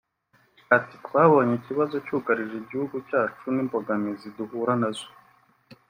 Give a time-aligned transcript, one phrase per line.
[0.77, 5.07] Ati “Twabonye ikibazo cyugarije igihugu cyacu n’imbogamizi duhura na zo